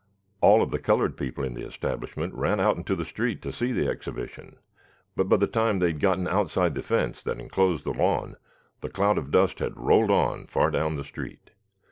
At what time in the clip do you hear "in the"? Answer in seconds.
1.43-1.61